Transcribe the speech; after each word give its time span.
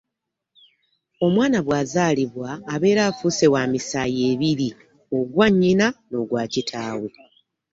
Omwana 1.25 1.57
bw'azaalibwa 1.65 2.49
abeera 2.73 3.01
afuuse 3.09 3.45
wa 3.53 3.63
misaayi 3.71 4.19
ebiri, 4.31 4.69
ogwa 5.17 5.47
nnyina 5.51 5.87
n'ogwa 6.09 6.43
kitaawe 6.53 7.09